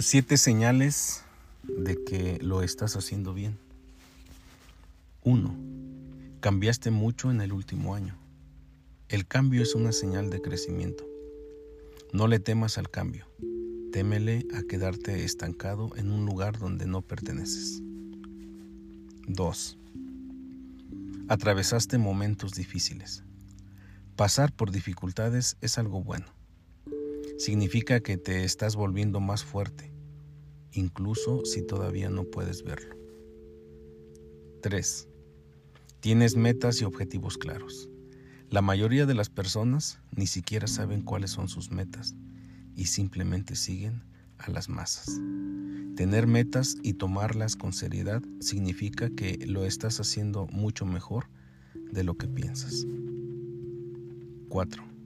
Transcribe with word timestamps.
Siete 0.00 0.36
señales 0.36 1.24
de 1.64 2.04
que 2.04 2.38
lo 2.40 2.62
estás 2.62 2.94
haciendo 2.94 3.34
bien. 3.34 3.58
1. 5.24 5.56
Cambiaste 6.38 6.92
mucho 6.92 7.32
en 7.32 7.40
el 7.40 7.52
último 7.52 7.96
año. 7.96 8.16
El 9.08 9.26
cambio 9.26 9.60
es 9.60 9.74
una 9.74 9.90
señal 9.90 10.30
de 10.30 10.40
crecimiento. 10.40 11.04
No 12.12 12.28
le 12.28 12.38
temas 12.38 12.78
al 12.78 12.88
cambio. 12.88 13.26
Témele 13.90 14.46
a 14.54 14.62
quedarte 14.62 15.24
estancado 15.24 15.90
en 15.96 16.12
un 16.12 16.24
lugar 16.24 16.60
donde 16.60 16.86
no 16.86 17.02
perteneces. 17.02 17.82
2. 19.26 19.78
Atravesaste 21.26 21.98
momentos 21.98 22.52
difíciles. 22.52 23.24
Pasar 24.14 24.52
por 24.52 24.70
dificultades 24.70 25.56
es 25.60 25.76
algo 25.76 26.04
bueno 26.04 26.37
significa 27.38 28.00
que 28.00 28.18
te 28.18 28.44
estás 28.44 28.76
volviendo 28.76 29.20
más 29.20 29.44
fuerte, 29.44 29.92
incluso 30.72 31.44
si 31.44 31.62
todavía 31.62 32.10
no 32.10 32.24
puedes 32.24 32.64
verlo. 32.64 32.96
3. 34.60 35.08
Tienes 36.00 36.36
metas 36.36 36.82
y 36.82 36.84
objetivos 36.84 37.38
claros. 37.38 37.88
La 38.50 38.60
mayoría 38.60 39.06
de 39.06 39.14
las 39.14 39.30
personas 39.30 40.00
ni 40.16 40.26
siquiera 40.26 40.66
saben 40.66 41.02
cuáles 41.02 41.30
son 41.30 41.48
sus 41.48 41.70
metas 41.70 42.14
y 42.74 42.86
simplemente 42.86 43.54
siguen 43.54 44.02
a 44.38 44.50
las 44.50 44.68
masas. 44.68 45.20
Tener 45.96 46.26
metas 46.26 46.76
y 46.82 46.94
tomarlas 46.94 47.56
con 47.56 47.72
seriedad 47.72 48.22
significa 48.40 49.10
que 49.10 49.38
lo 49.46 49.64
estás 49.64 50.00
haciendo 50.00 50.46
mucho 50.48 50.86
mejor 50.86 51.28
de 51.92 52.04
lo 52.04 52.16
que 52.16 52.28
piensas. 52.28 52.86
4. 54.48 54.97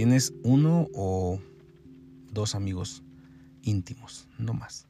Tienes 0.00 0.32
uno 0.44 0.88
o 0.94 1.38
dos 2.32 2.54
amigos 2.54 3.02
íntimos, 3.60 4.26
no 4.38 4.54
más. 4.54 4.86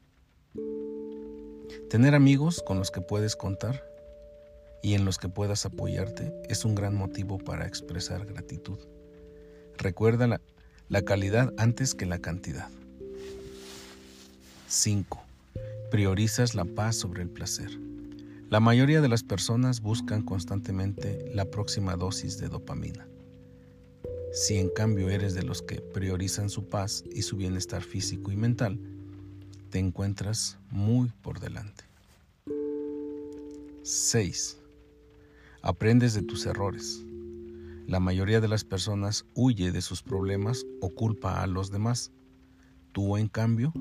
Tener 1.89 2.15
amigos 2.15 2.63
con 2.65 2.79
los 2.79 2.91
que 2.91 3.01
puedes 3.01 3.35
contar 3.35 3.83
y 4.81 4.93
en 4.93 5.03
los 5.03 5.17
que 5.17 5.27
puedas 5.27 5.65
apoyarte 5.65 6.31
es 6.47 6.63
un 6.63 6.75
gran 6.75 6.95
motivo 6.95 7.39
para 7.39 7.67
expresar 7.67 8.25
gratitud. 8.25 8.79
Recuerda 9.77 10.39
la, 10.87 11.01
calidad 11.01 11.53
antes 11.57 11.93
que 11.93 12.05
la 12.05 12.19
cantidad. 12.19 12.69
5. 14.69 15.21
Priorizas 15.91 16.55
la 16.55 16.63
paz 16.63 16.95
sobre 16.95 17.23
el 17.23 17.29
placer. 17.29 17.77
La 18.49 18.61
mayoría 18.61 19.01
de 19.01 19.09
las 19.09 19.23
personas 19.23 19.81
buscan 19.81 20.21
constantemente 20.21 21.29
la 21.33 21.43
próxima 21.43 21.97
dosis 21.97 22.37
de 22.37 22.47
dopamina. 22.47 23.10
Si 24.31 24.57
en 24.57 24.69
cambio 24.69 25.09
eres 25.09 25.33
de 25.33 25.43
los 25.43 25.61
que 25.61 25.81
priorizan 25.81 26.49
su 26.49 26.69
paz 26.69 27.03
y 27.11 27.23
su 27.23 27.35
bienestar 27.35 27.83
físico 27.83 28.31
y 28.31 28.37
mental, 28.37 28.79
te 29.69 29.77
encuentras 29.77 30.57
muy 30.69 31.11
por 31.21 31.41
delante. 31.41 31.83
6. 33.83 34.57
Aprendes 35.61 36.13
de 36.13 36.21
tus 36.21 36.45
errores. 36.45 37.03
La 37.87 37.99
mayoría 37.99 38.39
de 38.39 38.47
las 38.47 38.63
personas 38.63 39.25
huye 39.33 39.73
de 39.73 39.81
sus 39.81 40.01
problemas 40.01 40.65
o 40.79 40.91
culpa 40.91 41.41
a 41.41 41.47
los 41.47 41.69
demás. 41.69 42.11
Tú, 42.93 43.17
en 43.17 43.27
cambio, 43.27 43.73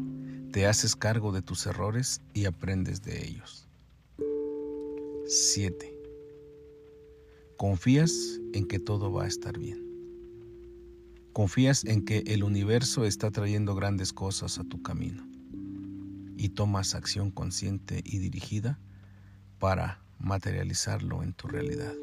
te 0.52 0.66
haces 0.66 0.96
cargo 0.96 1.30
de 1.30 1.42
tus 1.42 1.64
errores 1.66 2.22
y 2.34 2.46
aprendes 2.46 3.02
de 3.02 3.24
ellos. 3.24 3.68
7. 5.26 5.96
Confías 7.56 8.40
en 8.52 8.66
que 8.66 8.80
todo 8.80 9.12
va 9.12 9.24
a 9.24 9.28
estar 9.28 9.56
bien. 9.56 9.89
Confías 11.33 11.84
en 11.84 12.05
que 12.05 12.25
el 12.27 12.42
universo 12.42 13.05
está 13.05 13.31
trayendo 13.31 13.75
grandes 13.75 14.12
cosas 14.12 14.59
a 14.59 14.64
tu 14.64 14.83
camino 14.83 15.27
y 16.36 16.48
tomas 16.51 16.95
acción 16.95 17.30
consciente 17.30 18.02
y 18.05 18.18
dirigida 18.18 18.79
para 19.58 20.01
materializarlo 20.19 21.23
en 21.23 21.33
tu 21.33 21.46
realidad. 21.48 21.95